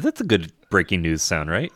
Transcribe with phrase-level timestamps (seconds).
[0.00, 1.72] that's a good breaking news sound, right?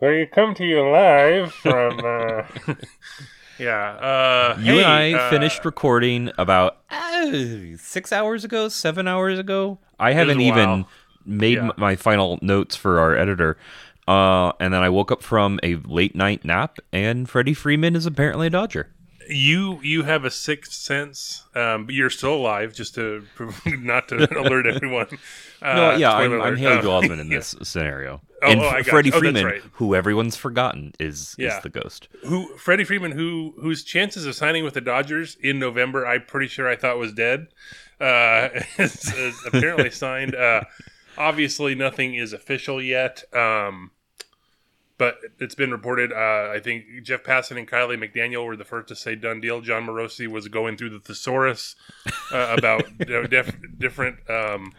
[0.00, 1.98] Well, you come to you live from.
[2.04, 2.42] Uh,
[3.58, 3.90] yeah.
[3.94, 7.30] Uh, You hey, and I uh, finished recording about uh,
[7.78, 9.78] six hours ago, seven hours ago.
[9.98, 10.88] I haven't even while.
[11.24, 11.64] made Yeah.
[11.66, 13.56] m- my final notes for our editor.
[14.06, 18.04] Uh, and then I woke up from a late night nap, and Freddie Freeman is
[18.04, 18.88] apparently a Dodger.
[19.28, 22.74] You you have a sixth sense, um, but you're still alive.
[22.74, 23.24] Just to
[23.66, 25.06] not to alert everyone.
[25.62, 26.56] Uh, No, yeah, I'm, I'm.
[26.56, 28.20] Haley in this scenario.
[28.42, 29.12] Oh, and oh, F- Freddie.
[29.12, 29.62] Oh, Freeman, right.
[29.72, 31.56] who everyone's forgotten, is Yeah.
[31.56, 32.08] is the ghost.
[32.26, 36.48] who Freddie Freeman, who whose chances of signing with the Dodgers in November, I'm pretty
[36.48, 37.46] sure I thought was dead,
[38.00, 38.48] uh,
[38.78, 40.34] is, is apparently signed.
[40.34, 40.62] Uh,
[41.16, 43.90] obviously, nothing is official yet, um,
[44.98, 46.12] but it's been reported.
[46.12, 49.60] Uh, I think Jeff Passan and Kiley McDaniel were the first to say done deal.
[49.60, 51.76] Jon Morosi was going through the thesaurus
[52.32, 54.18] uh, about def- different.
[54.30, 54.72] Um,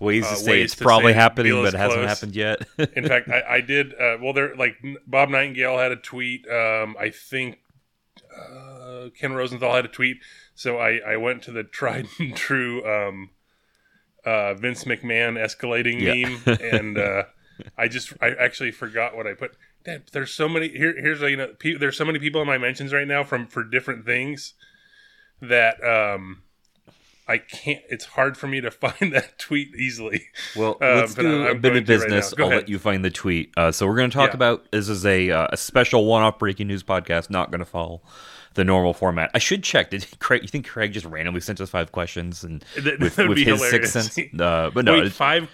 [0.00, 2.08] Ways Uh, to say ways it's to probably say happening, but it hasn't close.
[2.08, 2.66] happened yet.
[2.96, 3.92] in fact, I, I did.
[3.92, 6.48] Uh, well, there like Bob Nightingale had a tweet.
[6.48, 7.58] Um, I think
[8.34, 10.18] uh, Ken Rosenthal had a tweet.
[10.54, 13.30] So I, I went to the tried and true um,
[14.24, 16.28] uh, Vince McMahon escalating Yeah.
[16.30, 17.24] meme, and uh,
[17.78, 19.52] I just I actually forgot what I put.
[19.84, 20.94] Damn, there's so many here.
[21.00, 23.46] Here's a, you know, pe- there's so many people in my mentions right now from
[23.46, 24.54] for different things
[25.40, 26.42] that um,
[27.26, 27.80] I can't.
[27.88, 30.26] It's hard for me to find that tweet easily.
[30.56, 32.34] Well, Uh, let's but do I'm a bit of to right business.
[32.38, 32.56] I'll ahead.
[32.62, 33.52] let you find the tweet.
[33.56, 34.34] Uh, so we're going to talk Yeah.
[34.36, 37.30] about this is a uh, a special one-off breaking news podcast.
[37.30, 38.02] Not going to follow
[38.54, 39.30] the normal format.
[39.32, 39.90] I should check.
[39.90, 40.42] Did Craig?
[40.42, 43.70] You think Craig just randomly sent us five questions and That- with, with his hilarious.
[43.92, 44.18] sixth sense?
[44.38, 45.48] Uh, but no, Wait, five.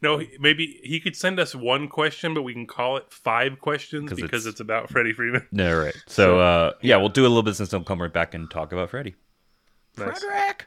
[0.00, 4.10] No, maybe he could send us one question, but we can call it five questions
[4.10, 5.46] because it's- it's, about Freddie Freeman.
[5.52, 5.96] no, right.
[6.06, 7.70] So, uh, yeah, we'll do a little business.
[7.70, 9.16] Then we'll come right back and talk about Freddie.
[9.96, 10.20] Nice.
[10.20, 10.66] Frederick.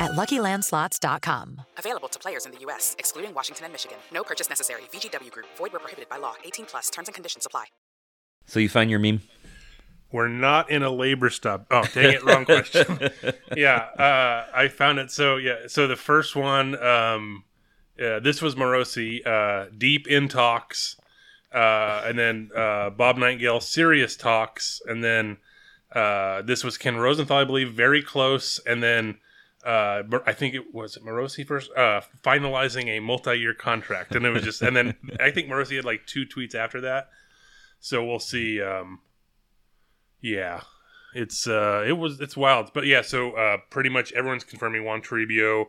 [0.00, 1.62] at luckylandslots.com.
[1.78, 3.98] Available to players in the U.S., excluding Washington and Michigan.
[4.12, 4.82] No purchase necessary.
[4.92, 6.34] VGW Group, void where prohibited by law.
[6.44, 7.66] 18 plus terms and conditions apply.
[8.46, 9.20] So you found your meme?
[10.12, 11.66] We're not in a labor stop.
[11.70, 12.98] Oh, dang it, wrong question.
[13.56, 15.12] yeah, uh, I found it.
[15.12, 17.44] So yeah, so the first one, um,
[18.02, 20.96] uh, this was Morosi, uh, deep in talks,
[21.54, 25.36] uh, and then uh, Bob Nightingale, serious talks, and then
[25.94, 29.18] uh, this was Ken Rosenthal, I believe, very close, and then.
[29.64, 34.42] Uh, I think it was Morosi first, uh, finalizing a multi-year contract, and it was
[34.42, 37.10] just, and then I think Morosi had like two tweets after that.
[37.78, 38.60] So we'll see.
[38.60, 39.00] Um,
[40.20, 40.62] yeah,
[41.14, 43.02] it's uh, it was it's wild, but yeah.
[43.02, 45.66] So uh, pretty much everyone's confirming Juan Toribio.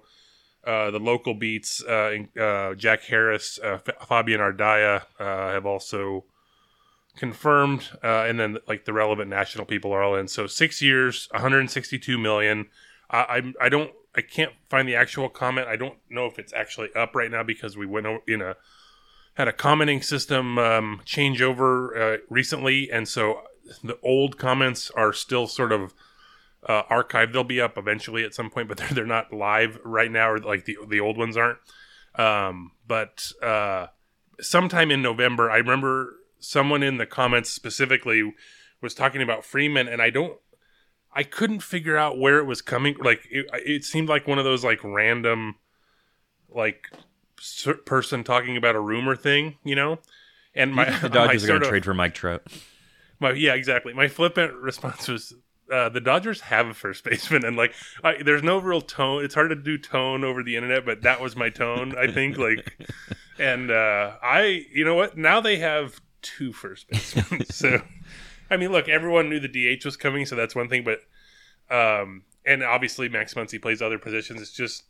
[0.66, 6.26] Uh, the local beats, uh, uh, Jack Harris, uh, F- Fabian Ardaya uh, have also
[7.18, 10.28] confirmed, uh, and then like the relevant national people are all in.
[10.28, 12.68] So six years, 162 million.
[13.12, 15.68] I, I don't I can't find the actual comment.
[15.68, 18.56] I don't know if it's actually up right now because we went in a
[19.36, 23.44] had a commenting system um, changeover uh, recently, and so
[23.84, 25.94] the old comments are still sort of
[26.68, 27.34] uh, archived.
[27.34, 30.40] They'll be up eventually at some point, but they're they're not live right now, or
[30.40, 31.60] like the the old ones aren't.
[32.16, 33.88] Um, but uh,
[34.42, 38.34] sometime in November, I remember someone in the comments specifically
[38.81, 40.38] was talking about Freeman, and I don't,
[41.13, 42.96] I couldn't figure out where it was coming.
[43.00, 45.56] Like it, it seemed like one of those like random,
[46.50, 46.88] like
[47.86, 50.00] person talking about a rumor thing, you know.
[50.56, 52.44] And my the my Dodgers are going to trade for Mike Trout.
[53.19, 53.94] my yeah, exactly.
[53.94, 55.34] My flippant response was
[55.72, 57.74] uh, the Dodgers have a first baseman, and like,
[58.04, 59.24] I, there's no real tone.
[59.24, 61.96] It's hard to do tone over the internet, but that was my tone.
[61.98, 62.78] I think like,
[63.40, 65.18] and uh, I, you know what?
[65.18, 67.46] Now they have two first basemen.
[67.46, 67.81] so,
[68.51, 70.83] I mean, look, everyone knew the DH was coming, so that's one thing.
[70.83, 71.00] But,
[71.74, 74.42] um, and obviously Max Muncy plays other positions.
[74.42, 74.83] It's just,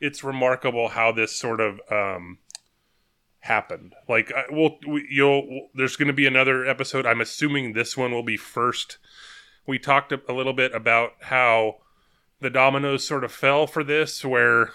[0.00, 2.38] it's remarkable how this sort of um,
[3.40, 3.94] happened.
[4.08, 7.04] Like, I, we'll, we, you'll, there's going to be another episode.
[7.04, 8.98] I'm assuming this one will be first.
[9.66, 11.78] We talked a, a little bit about how
[12.40, 14.70] the dominoes sort of fell for this, where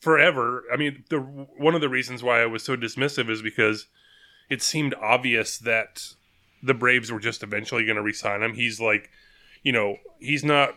[0.00, 0.64] forever.
[0.72, 3.86] I mean, the one of the reasons why I was so dismissive is because
[4.48, 6.14] it seemed obvious that
[6.62, 8.54] the Braves were just eventually going to resign him.
[8.54, 9.10] He's like,
[9.62, 10.76] you know, he's not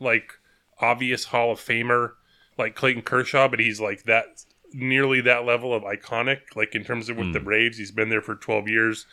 [0.00, 0.32] like
[0.80, 2.12] obvious Hall of Famer
[2.58, 6.40] like Clayton Kershaw, but he's like that nearly that level of iconic.
[6.54, 7.46] Like in terms of with the hmm.
[7.46, 9.06] Braves, he's been there for twelve years.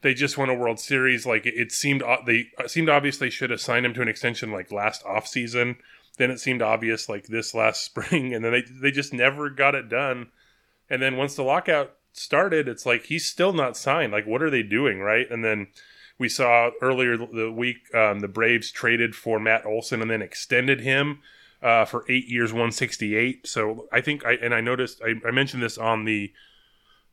[0.00, 1.26] They just won a World Series.
[1.26, 4.08] Like it, it seemed, they it seemed obvious they should have signed him to an
[4.08, 5.76] extension like last off season.
[6.18, 9.74] Then it seemed obvious like this last spring, and then they they just never got
[9.74, 10.28] it done.
[10.90, 14.12] And then once the lockout started, it's like he's still not signed.
[14.12, 15.30] Like what are they doing, right?
[15.30, 15.68] And then
[16.18, 20.80] we saw earlier the week um, the Braves traded for Matt Olson and then extended
[20.80, 21.20] him
[21.62, 23.46] uh, for eight years, one sixty eight.
[23.46, 26.32] So I think I and I noticed I, I mentioned this on the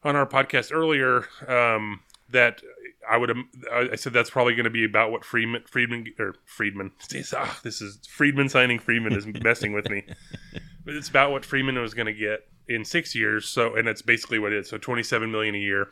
[0.03, 2.61] on our podcast earlier um, that
[3.09, 3.31] I would
[3.71, 6.91] I I said that's probably going to be about what Friedman Friedman or Friedman
[7.35, 10.05] ah, this is Friedman signing Friedman is messing with me.
[10.95, 13.47] It's about what Freeman was going to get in six years.
[13.47, 14.69] So, and that's basically what it is.
[14.69, 15.89] So, twenty-seven million a year.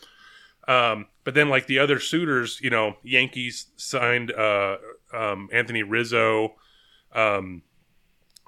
[0.67, 4.77] Um, but then, like the other suitors, you know, Yankees signed uh,
[5.13, 6.55] um, Anthony Rizzo.
[7.13, 7.61] Um,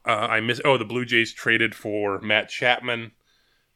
[0.06, 0.60] uh, I miss.
[0.66, 3.12] Oh, the Blue Jays traded for Matt Chapman.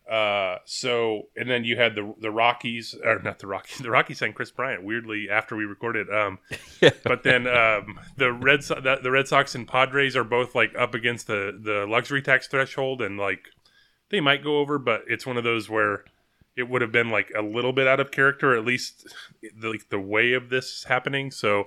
[0.09, 3.77] Uh, so, and then you had the the Rockies, or not the Rockies.
[3.81, 6.09] The Rockies signed Kris Bryant weirdly after we recorded.
[6.13, 6.39] Um,
[7.03, 10.73] but then um, the Red so- the, the Red Sox and Padres are both like
[10.77, 13.47] up against the the luxury tax threshold, and like
[14.09, 16.03] they might go over, but it's one of those where
[16.55, 19.07] it would have been like a little bit out of character, at least
[19.57, 21.31] the, like the way of this happening.
[21.31, 21.65] So,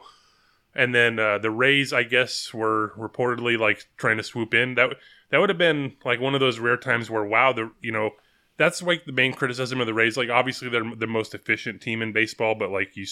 [0.74, 4.74] and then uh, the Rays, I guess, were reportedly like trying to swoop in.
[4.74, 4.90] That
[5.30, 8.10] that would have been like one of those rare times where wow, the you know
[8.56, 10.16] that's like the main criticism of the Rays.
[10.16, 13.06] Like obviously they're the most efficient team in baseball, but like you,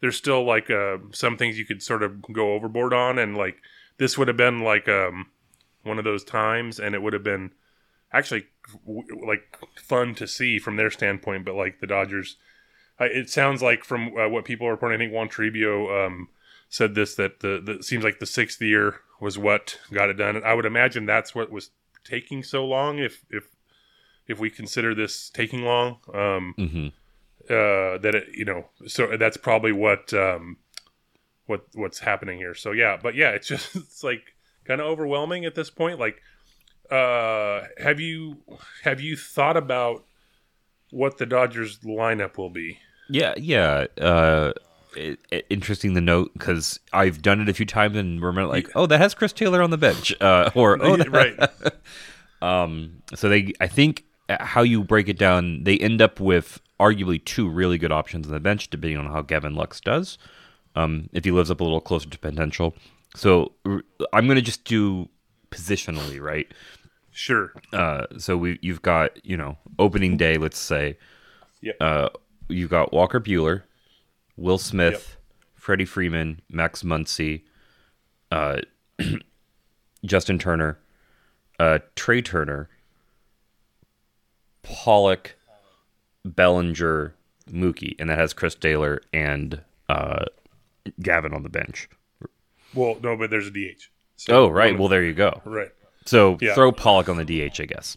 [0.00, 3.56] there's still like uh, some things you could sort of go overboard on, and like
[3.98, 5.26] this would have been like um
[5.82, 7.52] one of those times, and it would have been
[8.12, 8.46] actually
[8.86, 11.44] like fun to see from their standpoint.
[11.44, 12.36] But like the Dodgers,
[12.98, 16.28] it sounds like from uh, what people are reporting, I think Juan Toribio um,
[16.68, 20.36] said this that the, the seems like the sixth year was what got it done.
[20.36, 21.70] And I would imagine that's what was
[22.04, 22.98] taking so long.
[22.98, 23.44] If if
[24.30, 26.86] if we consider this taking long, um, hmm
[27.48, 30.56] uh, that it you know, so that's probably what um,
[31.46, 32.54] what what's happening here.
[32.54, 34.34] So yeah, but yeah, it's just it's like
[34.64, 35.98] kind of overwhelming at this point.
[35.98, 36.22] Like,
[36.90, 38.36] uh, have you
[38.84, 40.04] have you thought about
[40.90, 42.78] what the Dodgers lineup will be?
[43.08, 43.86] Yeah, yeah.
[44.00, 44.52] Uh,
[44.96, 48.68] it, it- interesting to note because I've done it a few times and remember like,
[48.76, 51.36] oh, that has Chris Taylor on the bench, uh, or oh, that, right.
[52.42, 54.04] Um, so they, I think,
[54.38, 58.32] how you break it down, they end up with arguably two really good options on
[58.32, 60.18] the bench, depending on how Gavin Lux does.
[60.76, 62.74] Um, if he lives up a little closer to potential.
[63.16, 63.52] So
[64.12, 65.08] I'm gonna just do
[65.50, 66.46] positionally, right?
[67.10, 67.52] Sure.
[67.72, 70.96] Uh, so we you've got you know opening day, let's say.
[71.60, 71.76] Yep.
[71.80, 72.08] Uh,
[72.48, 73.62] you've got Walker Buehler,
[74.36, 75.16] Will Smith,
[75.54, 77.42] Freddie Freeman, Max Muncy,
[78.30, 78.60] uh,
[80.04, 80.78] Justin Turner,
[81.58, 82.68] uh, Trea Turner,
[84.62, 85.36] Pollock,
[86.24, 87.14] Bellinger,
[87.50, 90.24] Mookie, and that has Chris Taylor and uh,
[91.02, 91.88] Gavin on the bench.
[92.74, 93.88] Well, no, but there's a DH.
[94.16, 94.78] So Oh, right.
[94.78, 95.40] Well, there you go.
[95.44, 95.70] right.
[96.06, 96.54] So Yeah.
[96.54, 97.96] throw Pollock on the DH, I guess.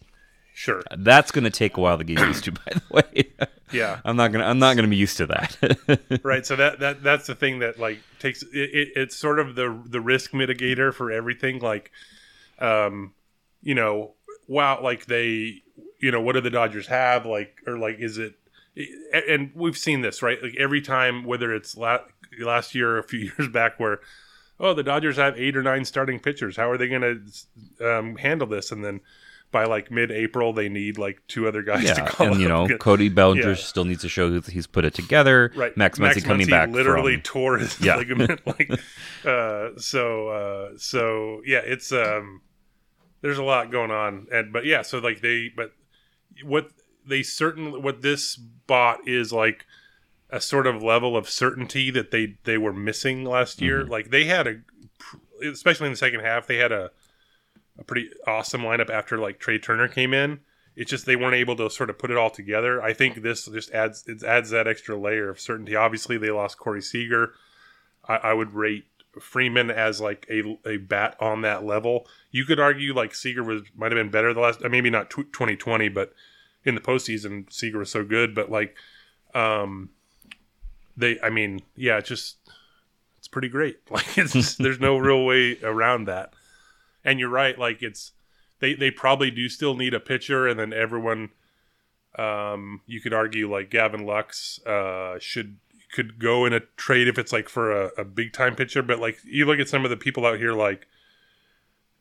[0.55, 0.81] Sure.
[0.97, 2.51] That's going to take a while to get used to.
[2.51, 3.31] By the way,
[3.71, 3.99] Yeah.
[4.05, 4.45] I'm not gonna.
[4.45, 6.19] I'm not gonna be used to that.
[6.23, 9.55] right so that that that's the thing that like takes it, it, it's sort of
[9.55, 11.89] the the risk mitigator for everything like
[12.59, 13.15] um
[13.63, 14.13] you know
[14.47, 15.62] wow like they
[16.03, 18.33] you know what do the dodgers have like or like is it
[19.29, 21.99] and we've seen this right like every time whether it's la-
[22.39, 23.99] last year, or a few years back, where
[24.59, 26.57] oh the Dodgers have eight or nine starting pitchers.
[26.57, 27.01] How are they going
[27.79, 28.71] to um, handle this?
[28.71, 29.01] And then
[29.51, 32.67] by like mid-April, they need like two other guys to Yeah, call and you know
[32.79, 33.55] Cody Bellinger Yeah.
[33.55, 35.51] still needs to show that he's put it together.
[35.55, 37.97] Right, Max Muncy coming Muncy back literally from tore his Yeah.
[37.97, 38.41] ligament.
[38.47, 38.71] Like,
[39.23, 42.41] uh, so, uh, so yeah, it's um,
[43.21, 45.71] there's a lot going on, and but yeah, so like they, but
[46.43, 46.71] what
[47.05, 49.65] they certainly what this bought is like
[50.29, 53.81] a sort of level of certainty that they they were missing last year.
[53.81, 53.91] Mm-hmm.
[53.91, 54.61] Like they had a,
[55.47, 56.91] especially in the second half, they had a
[57.77, 60.39] a pretty awesome lineup after like Trea Turner came in.
[60.75, 62.81] It's just they weren't able to sort of put it all together.
[62.81, 65.75] I think this just adds it adds that extra layer of certainty.
[65.75, 67.33] Obviously, they lost Corey Seager.
[68.07, 68.85] I, I would rate
[69.19, 72.07] Freeman as like a, a bat on that level.
[72.31, 75.09] You could argue like Seager was might have been better the last, uh, maybe not
[75.09, 76.13] tw 2020, but
[76.65, 78.33] in the postseason, Seager was so good.
[78.33, 78.75] But like,
[79.33, 79.89] um,
[80.97, 82.37] they, I mean, yeah, it's just
[83.17, 83.79] it's pretty great.
[83.89, 86.33] Like, it's just, there's no real way around that.
[87.05, 88.13] And you're right, like it's
[88.59, 91.29] they they probably do still need a pitcher, and then everyone,
[92.17, 95.57] um, you could argue like Gavin Lux, uh, should
[95.93, 98.81] could go in a trade if it's like for a, a big time pitcher.
[98.81, 100.87] But like you look at some of the people out here, like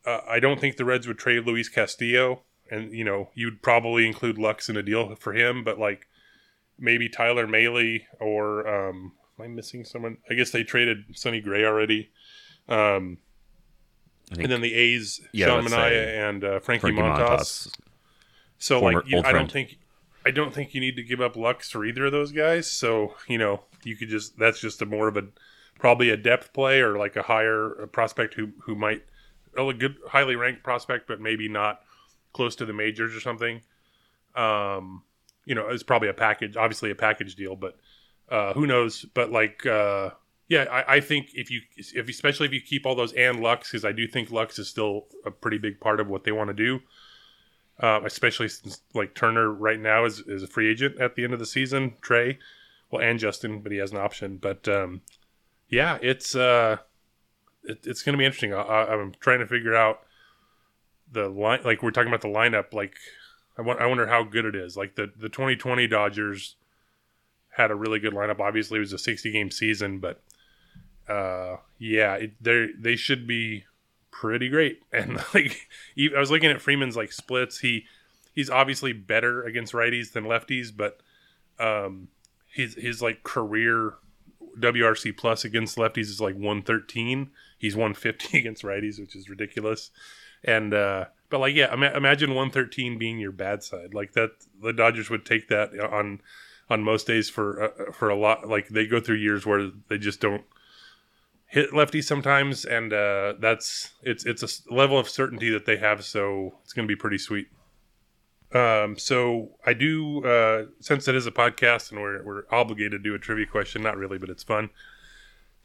[0.04, 4.06] uh, I don't think the Reds would trade Luis Castillo, and you know you'd probably
[4.06, 5.62] include Lux in a deal for him.
[5.62, 6.08] But like
[6.78, 10.18] maybe Tyler Mahle or um, am I missing someone?
[10.28, 12.11] I guess they traded Sonny Gray already.
[12.68, 13.18] Um,
[14.30, 17.68] and then the A's, Yeah, Sean say and uh, Frankie, Frankie Montas.
[17.68, 17.72] Montas.
[18.58, 19.78] So like, you, I don't think,
[20.25, 22.71] I don't think you need to give up Lux for either of those guys.
[22.71, 25.29] So you know, you could just that's just a more of a
[25.79, 29.02] probably a depth play or like a higher prospect who who might
[29.57, 31.81] a good highly ranked prospect, but maybe not
[32.33, 33.61] close to the majors or something.
[34.35, 35.02] Um,
[35.45, 37.76] you know, it's probably a package, obviously a package deal, but
[38.31, 39.05] uh, who knows?
[39.14, 40.11] But like, uh,
[40.49, 43.71] yeah, I, I think if you, if especially if you keep all those and Lux,
[43.71, 46.49] because I do think Lux is still a pretty big part of what they want
[46.49, 46.81] to do.
[47.82, 51.32] Uh, especially since like Turner right now is, is a free agent at the end
[51.32, 51.94] of the season.
[52.00, 52.38] Trey,
[52.92, 54.36] well, and Justin, but he has an option.
[54.36, 55.00] But um,
[55.68, 56.76] yeah, it's uh,
[57.64, 58.54] it, it's going to be interesting.
[58.54, 60.02] I, I'm trying to figure out
[61.10, 61.60] the line.
[61.64, 62.72] Like we're talking about the lineup.
[62.72, 62.94] Like
[63.58, 64.76] I, want, I wonder how good it is.
[64.76, 66.54] Like the the 2020 Dodgers
[67.56, 68.38] had a really good lineup.
[68.38, 70.22] Obviously, it was a 60 game season, but
[71.08, 73.64] uh, yeah, they they should be
[74.12, 74.83] pretty great.
[74.92, 77.59] And like, I was looking at Freeman's like splits.
[77.59, 77.87] He
[78.33, 81.00] he's obviously better against righties than lefties, but
[81.59, 82.09] um,
[82.47, 83.95] his his like career
[84.59, 87.31] WRC plus against lefties is like 113.
[87.59, 89.90] He's 150 against righties, which is ridiculous.
[90.45, 93.95] And uh, but like yeah, ima- imagine 113 being your bad side.
[93.95, 96.21] Like that, the Dodgers would take that on
[96.69, 98.49] on most days for uh, for a lot.
[98.49, 100.45] Like they go through years where they just don't
[101.52, 106.02] hit lefties sometimes, and uh, that's it's it's a level of certainty that they have.
[106.02, 107.49] So it's going to be pretty sweet.
[108.54, 112.99] Um, so I do uh, since it is a podcast and we're we're obligated to
[112.99, 113.82] do a trivia question.
[113.82, 114.71] Not really, but it's fun.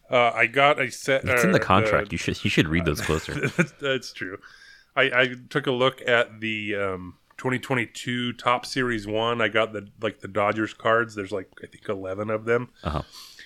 [0.10, 1.24] Uh, I got a set.
[1.26, 2.12] It's in the uh, contract.
[2.12, 3.48] you should you should read those closer.
[3.58, 4.38] that's, that's true.
[4.96, 9.42] I, I took a look at the um, 2022 Topps Series one.
[9.42, 11.14] I got the like the Dodgers cards.
[11.16, 13.02] There's like I think 11 of them, Uh-huh.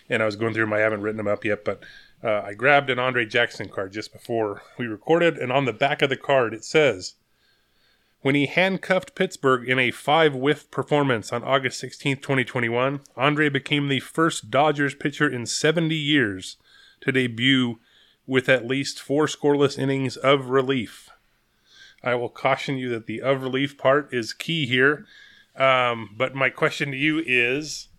[0.10, 0.74] and I was going through them.
[0.74, 1.84] I haven't written them up yet, but
[2.24, 6.02] uh, I grabbed an Andre Jackson card just before we recorded, and on the back
[6.02, 7.16] of the card it says.
[8.22, 13.88] When he handcuffed Pittsburgh in a five whiff performance on August 16, 2021, Andre became
[13.88, 16.58] the first Dodgers pitcher in 70 years
[17.02, 17.80] to debut
[18.28, 21.10] with at least four scoreless innings of relief.
[22.04, 25.06] I will caution you that the of relief part is key here.
[25.56, 27.90] Um, but my question to you is,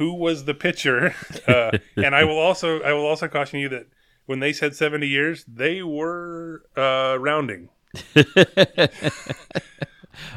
[0.00, 1.14] who was the pitcher?
[1.46, 3.86] Uh, and I will also I will also caution you that
[4.26, 7.68] when they said seventy years, they were uh, rounding.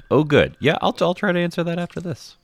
[0.09, 0.55] Oh, good.
[0.59, 2.37] Yeah, I'll I'll try to answer that after this.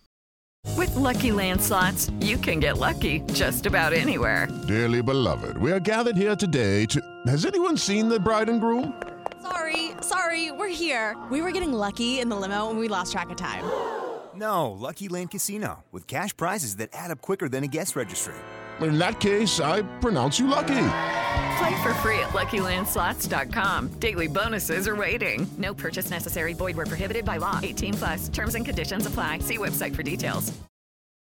[0.75, 4.47] With Lucky Land slots, you can get lucky just about anywhere.
[4.67, 7.01] Dearly beloved, we are gathered here today to.
[7.27, 9.01] Has anyone seen the bride and groom?
[9.41, 11.15] Sorry, sorry, we're here.
[11.31, 13.63] We were getting lucky in the limo and we lost track of time.
[14.39, 18.36] No, Lucky Land Casino, with cash prizes that add up quicker than a guest registry.
[18.79, 20.67] In that case, I pronounce you lucky.
[21.58, 24.00] Play for free at LuckyLandSlots.com.
[24.00, 25.46] Daily bonuses are waiting.
[25.58, 26.53] No purchase necessary.
[26.53, 27.60] Void where prohibited by law.
[27.62, 28.29] 18 plus.
[28.29, 29.39] Terms and conditions apply.
[29.39, 30.53] See website for details.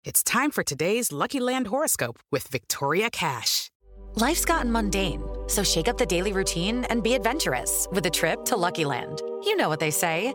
[0.05, 3.71] It's time for today's Lucky Land horoscope with Victoria Cash.
[4.17, 8.45] Life's gotten mundane, so shake up the daily routine and be adventurous with a trip
[8.47, 9.21] to Lucky Land.
[9.45, 10.35] You know what they say.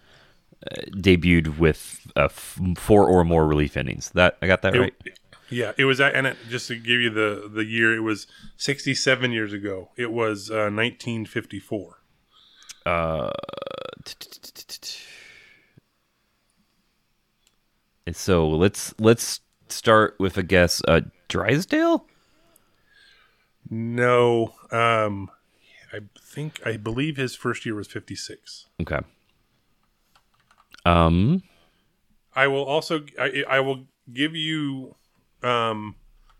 [0.91, 4.11] debuted with uh, f- four or more relief innings?
[4.11, 4.95] That I got that It- right.
[5.53, 8.25] Yeah, it was, and it, just to give you the the year, it was
[8.55, 9.89] 67 years ago.
[9.97, 11.97] It was uh, 1954.
[12.85, 13.31] Uh,
[18.07, 20.81] and so let's let's start with a guess.
[20.87, 22.05] Uh, Drysdale.
[23.69, 25.29] No, um,
[25.93, 28.67] I think I believe his first year was 56.
[28.81, 28.99] Okay.
[30.85, 31.43] Um.
[32.33, 34.95] I will also I, I will give you
[35.43, 35.95] um,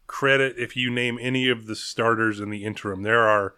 [0.08, 3.04] credit if you name any of the starters in the interim.
[3.04, 3.56] There are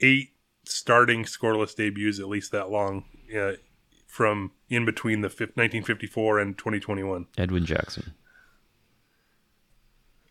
[0.00, 0.30] eight
[0.64, 3.04] starting scoreless debuts at least that long
[3.36, 3.52] uh,
[4.06, 7.26] from in between the fif- 1954 and 2021.
[7.36, 8.14] Edwin Jackson.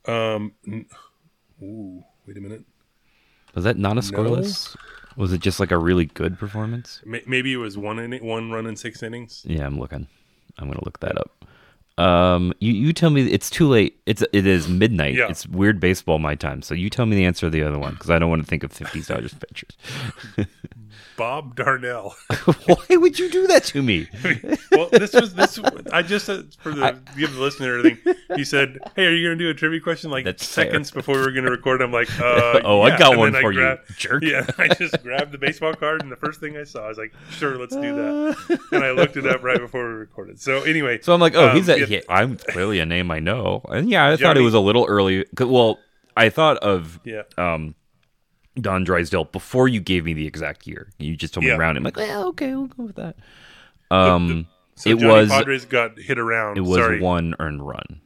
[0.06, 0.54] Um,
[1.62, 2.63] ooh, wait a minute.
[3.54, 4.75] Was that not a scoreless?
[5.18, 7.02] Was it just like a really good performance?
[7.06, 9.44] Maybe it was one inning, one run in six innings.
[9.46, 10.08] Yeah, I'm looking.
[10.60, 11.46] I'm gonna look that up.
[11.98, 14.00] Um, you you tell me it's too late.
[14.06, 15.16] It's it is midnight.
[15.16, 15.28] Yeah.
[15.30, 16.62] It's weird baseball my time.
[16.62, 18.48] So you tell me the answer to the other one because I don't want to
[18.48, 19.76] think of 50s Dodgers pitchers.
[21.18, 22.16] Bob Darnell.
[22.66, 24.08] Why would you do that to me?
[24.72, 25.60] well, this was this.
[25.92, 28.16] I just uh, for the give the listener everything.
[28.36, 30.66] He said, "Hey, are you going to do a trivia question?" Like That's fair.
[30.66, 31.81] seconds before we were going to record.
[31.81, 34.24] I'm like, uh, Oh, I got And one I for you, jerk.
[34.24, 36.98] Yeah, I just grabbed the baseball card, and the first thing I saw, I was
[36.98, 40.40] like, "Sure, let's do that." and I looked it up right before we recorded.
[40.40, 41.79] So anyway, So I'm like, oh, um, he's at.
[41.79, 43.62] yeah, Yeah, I'm clearly a name I know.
[43.70, 45.25] And yeah, I thought it was a little early.
[45.40, 45.79] Well,
[46.16, 47.24] I thought of Yeah.
[47.38, 47.75] um,
[48.61, 50.89] Don Drysdale before you gave me the exact year.
[50.98, 51.57] You just told me Yeah.
[51.57, 51.77] around.
[51.77, 53.15] I'm like, well, okay, we'll go with that.
[53.91, 56.57] Um, so it Johnny was Padres got hit around.
[56.57, 57.00] it was Sorry.
[57.01, 58.01] one earned run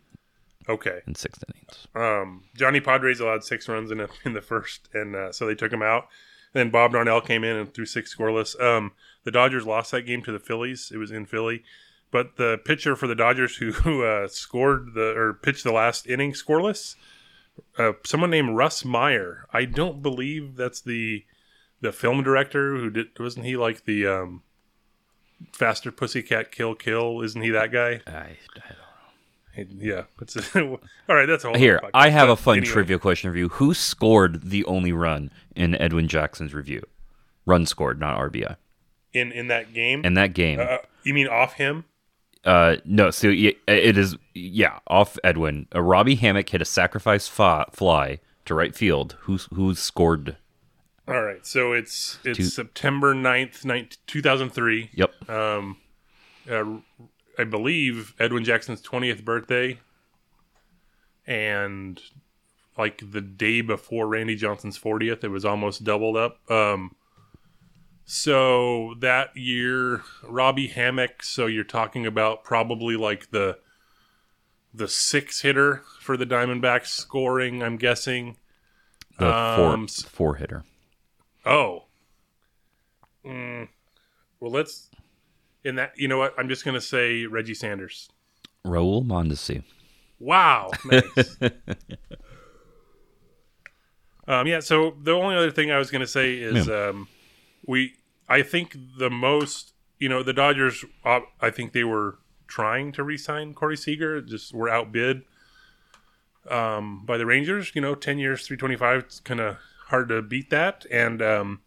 [0.69, 0.99] Okay.
[1.07, 1.87] in six innings.
[1.95, 5.55] um, Johnny Podres allowed six runs in a, in the first, and uh, so they
[5.55, 6.07] took him out.
[6.53, 8.59] Then Bob Darnell came in and threw six scoreless.
[8.61, 8.91] Um,
[9.23, 10.91] the Dodgers lost that game to the Phillies.
[10.93, 11.63] It was in Philly,
[12.11, 16.07] but the pitcher for the Dodgers who, who uh, scored the or pitched the last
[16.07, 16.95] inning scoreless,
[17.77, 19.45] uh, someone named Russ Meyer.
[19.53, 21.25] I don't believe that's the
[21.81, 23.07] the film director who did.
[23.19, 24.43] Wasn't he like the um,
[25.53, 27.21] Faster Pussycat Kill Kill?
[27.21, 28.01] Isn't he that guy?
[28.07, 28.73] I, I
[29.55, 29.83] don't know.
[29.83, 30.03] Yeah.
[30.21, 31.25] It's all right.
[31.25, 31.55] That's all.
[31.55, 31.81] Here.
[31.93, 32.71] I have a fun anyway.
[32.71, 33.49] trivia question for you.
[33.49, 36.83] Who scored the only run in Edwin Jackson's review?
[37.45, 38.55] Run scored, not RBI.
[39.13, 40.05] in in that game.
[40.05, 41.85] In that game, uh, you mean off him?
[42.43, 43.11] Uh, no.
[43.11, 45.67] So it is yeah off Edwin.
[45.75, 49.15] Uh, Robby Hammock hit a sacrifice fa- fly to right field.
[49.21, 50.37] Who who scored?
[51.07, 51.45] All right.
[51.45, 54.89] So it's it's Two- September 9th, 19, 2003.
[54.93, 55.29] Yep.
[55.29, 55.77] Um,
[56.49, 56.65] uh,
[57.37, 59.79] I believe Edwin Jackson's 20th birthday,
[61.27, 62.01] and
[62.77, 66.39] like the day before Randy Johnson's 40th, it was almost doubled up.
[66.49, 66.95] Um,
[68.05, 71.23] so that year, Robby Hammock.
[71.23, 73.59] So you're talking about probably like the
[74.73, 77.61] the six hitter for the Diamondbacks scoring.
[77.61, 78.37] I'm guessing.
[79.19, 80.63] The Um, four four hitter.
[81.45, 81.85] Oh.
[83.25, 83.67] Mm,
[84.39, 84.89] well, let's.
[85.63, 86.33] In that, you know what?
[86.39, 88.09] I'm just going to say Reggie Sanders.
[88.65, 89.63] Raul Mondesi.
[90.19, 90.71] Wow.
[90.85, 91.37] Nice.
[94.27, 94.59] um, yeah.
[94.59, 97.07] So the only other thing I was going to say is um,
[97.65, 97.95] we.
[98.29, 99.73] I think the most.
[99.99, 100.83] You know, the Dodgers.
[101.05, 104.19] I think they were trying to re-sign Corey Seager.
[104.19, 105.21] Just were outbid
[106.49, 107.71] um, by the Rangers.
[107.75, 109.01] You know, ten years, three twenty-five.
[109.01, 109.57] It's kind of
[109.89, 110.87] hard to beat that.
[110.89, 111.61] And um,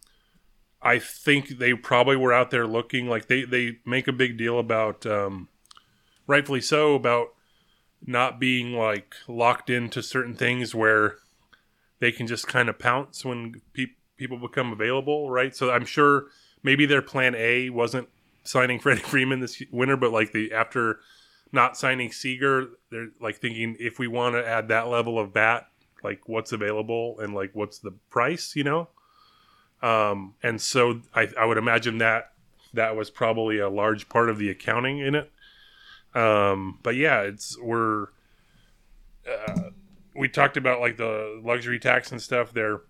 [0.81, 4.59] I think they probably were out there looking like they they make a big deal
[4.59, 5.47] about, um,
[6.27, 7.29] rightfully so, about
[8.05, 11.15] not being like locked into certain things where
[11.99, 15.55] they can just kind of pounce when pe- people become available, right?
[15.55, 16.25] So I'm sure
[16.63, 18.09] maybe their plan A wasn't
[18.43, 20.99] signing Freddie Freeman this winter, but like the after
[21.51, 25.67] not signing Seager, they're like thinking if we want to add that level of bat,
[26.03, 28.89] like what's available and like what's the price, you know?
[29.81, 32.31] Um, and so I, I would imagine that
[32.73, 35.31] that was probably a large part of the accounting in it.
[36.13, 38.07] Um, but yeah, it's we're
[39.29, 39.69] uh,
[40.15, 42.81] we talked about like the luxury tax and stuff there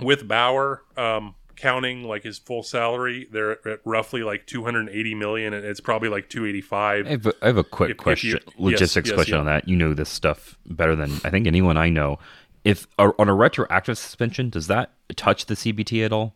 [0.00, 0.82] with Bauer.
[0.96, 6.10] Um, counting like his full salary, they're at roughly like 280 million, and it's probably
[6.10, 7.06] like 285.
[7.06, 9.40] I have a, I have a quick If- if question, you- logistics yes, question yeah.
[9.40, 9.66] on that.
[9.66, 12.18] You know this stuff better than I think anyone I know.
[12.62, 16.34] If on a retroactive suspension, does that touch the CBT at all?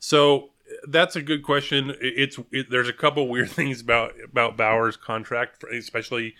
[0.00, 0.50] So
[0.88, 1.94] that's a good question.
[2.00, 6.34] It's it, there's a couple weird things about about Bauer's contract, especially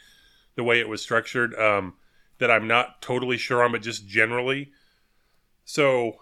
[0.57, 1.95] the way it was structured, um,
[2.39, 4.73] that I'm not totally sure on, but just generally.
[5.65, 6.17] So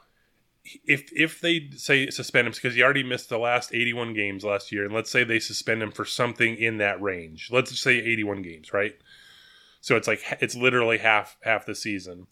[0.84, 4.72] if if they say suspend him because he already missed the last 81 games last
[4.72, 8.42] year, and let's say they suspend him for something in that range, let's say 81
[8.42, 8.96] games, right?
[9.80, 12.26] So it's like it's literally half half the season,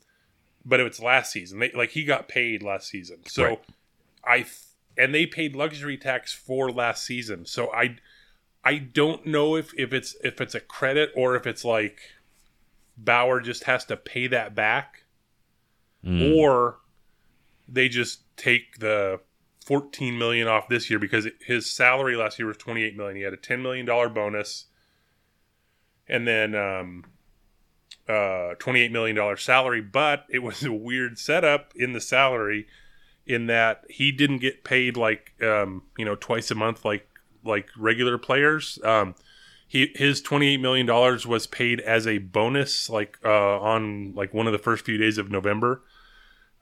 [0.65, 1.59] but it's last season.
[1.59, 3.61] They, like he got paid last season, so Right.
[4.25, 4.51] I th-
[4.99, 7.47] and they paid luxury tax for last season.
[7.47, 7.97] So I
[8.65, 12.01] I don't know if if it's if it's a credit or if it's like
[12.97, 15.05] Bauer just has to pay that back
[16.03, 16.33] hmm.
[16.35, 16.79] or
[17.69, 19.21] they just take the
[19.67, 23.17] 14 million off this year because his salary last year was 28 million.
[23.17, 24.67] He had a 10 million dollar bonus
[26.09, 27.05] and then um
[28.09, 32.67] uh 28 million dollar salary, but it was a weird setup in the salary
[33.27, 37.09] in that he didn't get paid like um you know twice a month like
[37.45, 38.79] like regular players.
[38.85, 39.17] Um
[39.67, 44.47] he his 28 million dollars was paid as a bonus like uh on like one
[44.47, 45.83] of the first few days of November.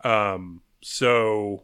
[0.03, 1.63] Um so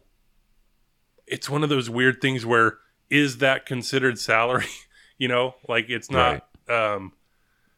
[1.27, 4.65] it's one of those weird things where is that considered salary?
[5.19, 7.13] you know, like it's not um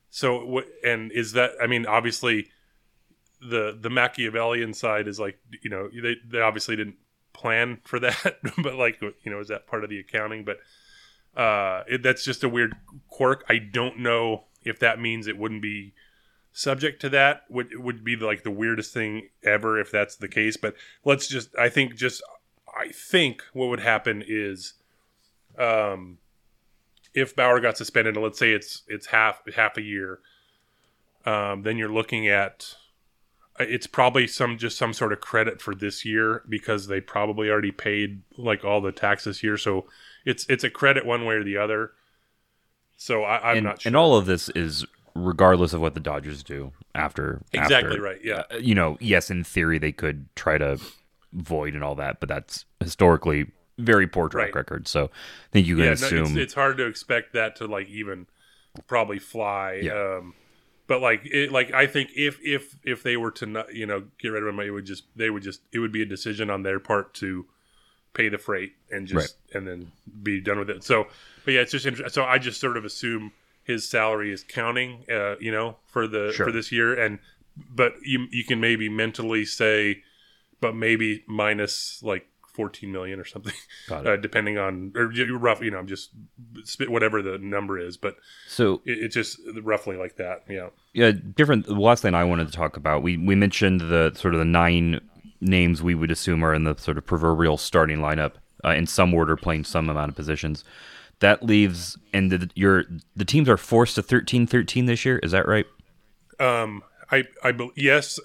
[0.10, 2.48] so what and is that I mean obviously
[3.42, 6.96] the the Machiavellian side is like you know they they obviously didn't
[7.34, 10.46] plan for that but like you know is that part of the accounting?
[10.46, 10.60] But
[11.38, 12.74] uh it, that's just a weird
[13.10, 13.44] quirk.
[13.50, 15.94] I don't know if that means it wouldn't be
[16.54, 20.56] subject to that would would be like the weirdest thing ever if that's the case
[20.56, 22.22] but let's just I think just
[22.80, 24.74] I think what would happen is
[25.58, 26.20] um
[27.14, 30.20] if Bauer got suspended and let's say it's it's half half a year
[31.26, 32.76] um then you're looking at
[33.60, 37.72] it's probably some just some sort of credit for this year because they probably already
[37.72, 39.58] paid like all the taxes here.
[39.58, 39.86] So
[40.26, 41.92] it's it's a credit one way or the other.
[42.98, 43.90] So I, I'm and, not sure.
[43.90, 47.42] and all of this is regardless of what the Dodgers do after.
[47.54, 48.02] Exactly after.
[48.02, 48.44] right, yeah.
[48.52, 50.80] Uh, you know, yes, in theory they could try to
[51.34, 53.48] void and all that, but that's historically
[53.78, 54.56] very poor track Right.
[54.56, 54.88] record.
[54.88, 55.10] So I
[55.52, 56.26] think you can yeah, no, assume.
[56.26, 58.28] it's, it's hard to expect that to like even
[58.88, 59.80] probably fly.
[59.84, 60.18] Yeah.
[60.18, 60.34] Um,
[60.86, 64.04] but like it, like I think if if if they were to not you know
[64.20, 66.50] get rid of him, it would just they would just it would be a decision
[66.50, 67.46] on their part to
[68.14, 70.84] pay the freight and just and then be done with it.
[70.84, 71.08] So,
[71.46, 72.12] but yeah, it's just interesting.
[72.14, 73.32] So I just sort of assume
[73.64, 76.48] his salary is counting, uh, you know, for the Sure.
[76.48, 77.20] for this year, and
[77.56, 80.04] but you you can maybe mentally say,
[80.60, 82.28] but maybe minus like.
[82.54, 83.56] 14 million or something
[83.90, 85.08] uh, depending on or
[85.40, 86.12] rough you know i'm just
[86.66, 88.16] spit whatever the number is but
[88.48, 91.66] so it, it's just roughly like that yeah yeah, different.
[91.66, 94.46] The last thing I wanted to talk about, we we mentioned the sort of the
[94.46, 95.02] nine
[95.42, 99.14] names we would assume are in the sort of proverbial starting lineup uh, in some
[99.14, 100.64] order, playing some amount of positions.
[101.24, 102.84] That leaves, and the, your
[103.16, 105.20] the teams are forced to 13-13 this year.
[105.24, 105.66] Is that right?
[106.40, 106.82] um
[107.12, 108.20] i i yes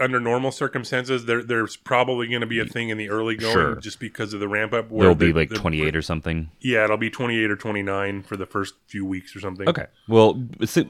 [0.00, 3.52] under normal circumstances there there's probably going to be a thing in the early going
[3.52, 3.76] Sure.
[3.76, 6.50] just because of the ramp up where There'll be like the- twenty eight or something.
[6.60, 9.86] yeah it'll be 28 or 29 for the first few weeks or something Okay.
[10.08, 10.34] Well,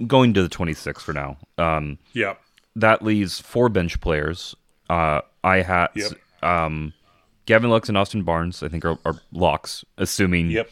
[0.06, 1.36] going to the 26 for now.
[1.58, 2.34] Um, yeah
[2.76, 4.56] that leaves four bench players.
[4.88, 6.12] Uh, I had Yep.
[6.42, 6.94] um,
[7.46, 8.62] Gavin Lux and Austin Barnes.
[8.62, 10.50] I think are, are locks, assuming.
[10.50, 10.70] yep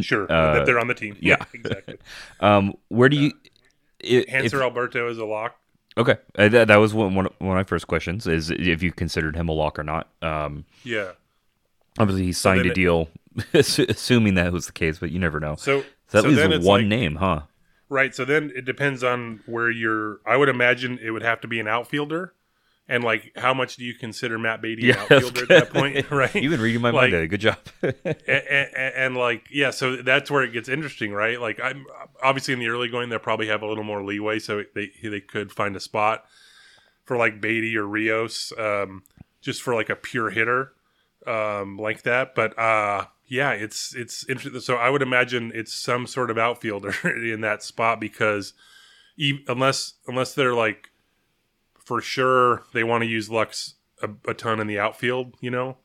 [0.00, 1.36] sure uh, that they're on the team yeah.
[1.54, 1.96] exactly
[2.40, 3.32] Um, where do you?
[4.00, 5.56] if- Alberto is a lock
[5.98, 8.26] okay, uh, that, that was one, one of one of my first questions.
[8.26, 10.08] Is if you considered him a lock or not?
[10.22, 11.12] Um, yeah
[11.98, 13.08] obviously he signed then a it- deal,
[13.54, 15.54] assuming that was the case, but you never know.
[15.56, 17.42] so So that so leaves one like- name, huh?
[17.88, 18.14] Right.
[18.14, 20.20] So then it depends on where you're.
[20.26, 22.34] I would imagine it would have to be an outfielder,
[22.88, 26.10] and like how much do you consider Matt Beaty an outfielder at that point?
[26.10, 26.34] Right.
[26.34, 27.12] You've been reading my Like, mind.
[27.12, 27.26] today.
[27.26, 27.58] Good job.
[27.82, 27.94] and,
[28.26, 31.40] and, and like yeah, so that's where it gets interesting, right?
[31.40, 31.84] Like I'm
[32.22, 35.20] obviously in the early going, they'll probably have a little more leeway, so they they
[35.20, 36.24] could find a spot
[37.04, 39.02] for like Beatty or Rios, um,
[39.40, 40.72] just for like a pure hitter
[41.26, 42.34] um, like that.
[42.34, 44.60] But uh, yeah, it's it's interesting.
[44.60, 48.52] So I would imagine it's some sort of outfielder in that spot because
[49.16, 50.90] e- unless unless they're like
[51.86, 55.78] for sure they want to use Lux a, a ton in the outfield, you know,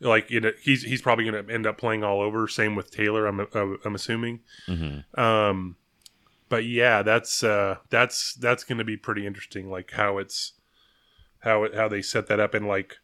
[0.00, 2.48] like you know, he's he's probably going to end up playing all over.
[2.48, 4.40] Same with Taylor, I'm uh, I'm assuming.
[4.66, 5.20] Mm-hmm.
[5.20, 5.76] Um,
[6.48, 9.68] but yeah, that's uh, that's that's going to be pretty interesting.
[9.68, 10.52] Like how it's
[11.40, 12.96] how it how they set that up and like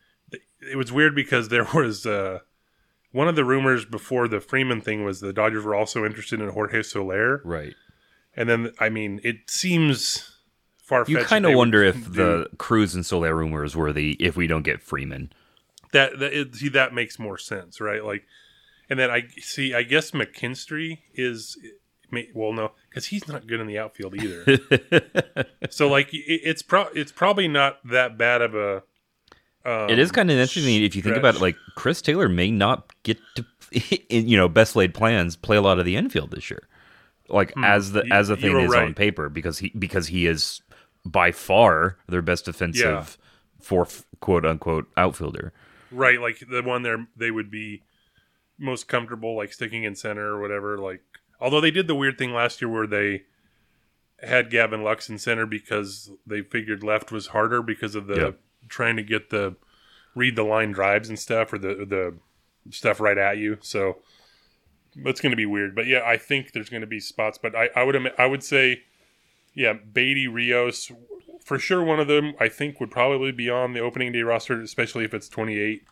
[0.60, 2.38] it was weird because there was uh
[3.12, 6.48] one of the rumors before the Freeman thing was the Dodgers were also interested in
[6.48, 7.42] Jorge Soler.
[7.44, 7.74] Right.
[8.36, 10.33] And then, I mean, it seems
[10.94, 11.04] far.
[11.08, 14.62] You kind of wonder if the Cruz and Soler rumors were the if we don't
[14.62, 15.32] get Freeman.
[15.92, 18.04] that that it, see that makes more sense, right?
[18.04, 18.26] Like,
[18.88, 19.74] and then I see.
[19.74, 21.56] I guess McKinstry is
[22.34, 24.58] well, no, because he's not good in the outfield either.
[25.70, 28.82] so like, it, it's pro it's probably not that bad of a.
[29.66, 31.40] Um, it is kind of interesting if you think about it.
[31.40, 33.44] Like Chris Taylor may not get to,
[34.08, 36.68] in, you know, best laid plans play a lot of the infield this year,
[37.28, 38.12] like as the Hmm.
[38.12, 38.84] As the thing you're is right.
[38.84, 40.62] on paper because he because he is
[41.04, 43.18] by far their best defensive
[43.60, 45.52] fourth quote unquote outfielder.
[45.90, 47.82] right, like the one there they would be
[48.58, 50.78] most comfortable like sticking in center or whatever.
[50.78, 51.02] Like,
[51.40, 53.22] although they did the weird thing last year where they
[54.22, 58.30] had Gavin Lux in center because they figured left was harder because of the Yeah.
[58.68, 59.56] trying to get the
[60.14, 62.14] read the line drives and stuff or the the
[62.70, 63.58] stuff right at you.
[63.60, 63.98] So
[64.96, 65.74] it's going to be weird.
[65.74, 67.36] But yeah, I think there's going to be spots.
[67.36, 68.82] But I, I would I would say,
[69.54, 70.90] yeah, Beaty Rios
[71.44, 71.84] for sure.
[71.84, 75.14] One of them I think would probably be on the opening day roster, especially if
[75.14, 75.84] it's 28.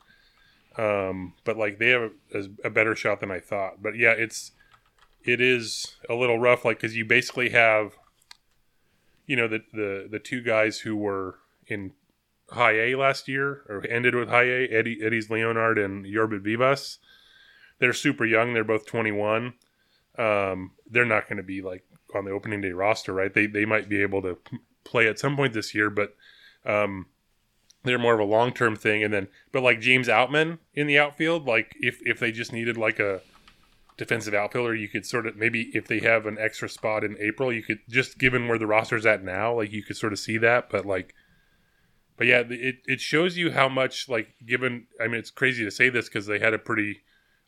[0.79, 3.83] Um, but like they have a, a better shot than I thought.
[3.83, 4.53] But yeah, it's
[5.25, 7.93] it is a little rough, like because you basically have,
[9.27, 11.93] you know, the the the two guys who were in
[12.51, 16.99] high A last year or ended with high A, Eddie Eddys Leonard and Yorbit Vivas.
[17.79, 18.55] They're super young.
[18.55, 19.55] They're both 21.
[20.17, 23.33] Um, they're not going to be like on the opening day roster, right?
[23.33, 24.39] They they might be able to
[24.85, 26.15] play at some point this year, but
[26.65, 27.07] um,
[27.85, 29.03] they're more of a long term thing.
[29.03, 32.77] And then, but like James Outman in the outfield, like if if they just needed
[32.77, 33.21] like a
[33.97, 37.53] defensive outfielder, you could sort of maybe if they have an extra spot in April,
[37.53, 40.39] you could just given where the roster's at now, like you could sort of see
[40.39, 40.71] that.
[40.71, 41.15] But like,
[42.17, 44.87] but yeah, it it shows you how much like given.
[45.01, 47.03] I mean, it's crazy to say this because they had a pretty.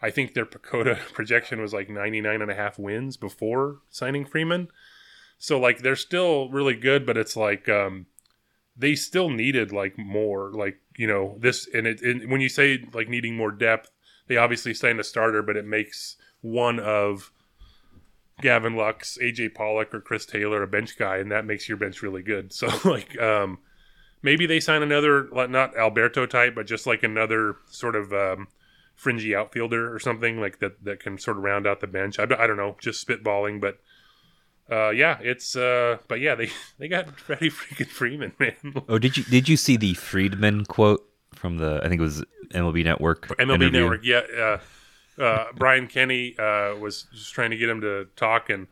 [0.05, 4.69] I think their PECOTA projection was like 99 and a half wins before signing Freeman.
[5.38, 8.07] So like they're still really good, but it's like um
[8.77, 12.85] they still needed like more like you know this and it and when you say
[12.93, 13.90] like needing more depth
[14.27, 17.31] they obviously signed a starter but it makes one of
[18.40, 22.03] Gavin Lux, AJ Pollock, or Chris Taylor a bench guy, and that makes your bench
[22.03, 22.53] really good.
[22.53, 23.59] So like um
[24.23, 28.49] maybe they sign another not Alberto type, but just like another sort of um
[28.94, 32.18] fringy outfielder or something like that that can sort of round out the bench.
[32.18, 33.78] I, I don't know, just spitballing, but
[34.70, 38.54] uh, yeah, it's uh, but yeah, they they got Freddie freaking Freeman, man.
[38.88, 41.04] Oh, did you did you see the Friedman quote
[41.35, 43.70] from the I think it was MLB Network MLB interview?
[43.80, 44.20] Network, yeah.
[45.18, 48.66] Uh, uh, Brian Kenny uh, was just trying to get him to talk, and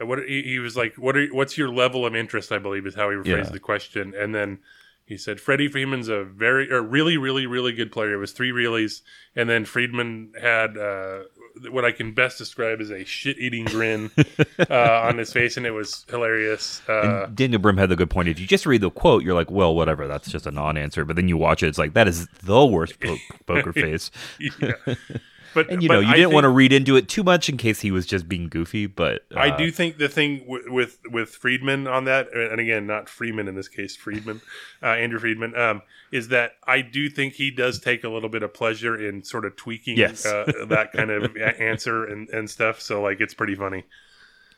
[0.00, 2.86] uh, what he, he was like, "What are what's your level of interest?" I believe
[2.86, 3.42] is how he rephrased Yeah.
[3.50, 4.60] the question, and then
[5.08, 8.50] he said, "Freddie Freeman's a very, or really, really, really good player." It was three
[8.52, 9.00] reallys,
[9.34, 11.20] and then Friedman had uh,
[11.70, 14.10] what I can best describe as a shit-eating grin
[14.70, 16.82] uh, on his face, and it was hilarious.
[16.88, 18.28] Uh, And Daniel Brim had the good point.
[18.28, 20.06] If you just read the quote, you're like, well, whatever.
[20.06, 21.04] That's just a non-answer.
[21.04, 23.16] But then you watch it, it's like that is the worst po-
[23.46, 24.10] poker face.
[24.38, 24.72] yeah.
[25.54, 27.56] But And you know, you I didn't want to read into it too much in
[27.56, 28.86] case he was just being goofy.
[28.86, 33.08] But uh, I do think the thing with with Friedman on that, and again, not
[33.08, 34.40] Freeman in this case, Friedman,
[34.82, 35.82] uh, Andrew Friedman, um,
[36.12, 39.44] is that I do think he does take a little bit of pleasure in sort
[39.44, 40.24] of tweaking Yes.
[40.26, 42.80] uh, that kind of answer and, and stuff.
[42.80, 43.84] So like, it's pretty funny.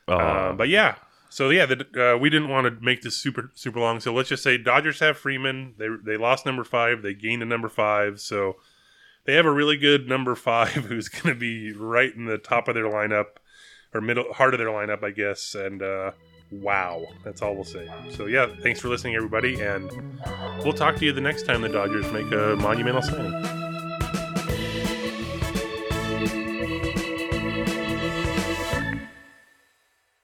[0.09, 0.97] Uh, Uh, but yeah,
[1.29, 4.01] so yeah, the, uh, we didn't want to make this super super long.
[4.01, 5.75] So let's just say Dodgers have Freeman.
[5.79, 7.03] They they lost number five.
[7.03, 8.19] They gained a number five.
[8.21, 8.57] So
[9.31, 12.67] they have a really good number five who's going to be right in the top
[12.67, 13.27] of their lineup
[13.95, 15.55] or middle heart of their lineup, I guess.
[15.55, 16.11] And uh,
[16.51, 17.89] wow, that's all we'll say.
[18.11, 19.89] So yeah, thanks for listening, everybody, and
[20.65, 23.70] we'll talk to you the next time the Dodgers make a monumental signing.